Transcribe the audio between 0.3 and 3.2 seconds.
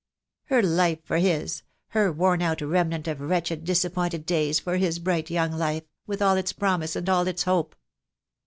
Her life for his, her worn out remnant